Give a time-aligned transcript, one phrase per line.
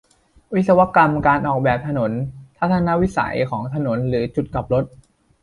[0.55, 2.11] วิศวกรรมการออกแบบถนน
[2.57, 4.83] ทัศนวิสัยของถนน หรือจุดกลับรถ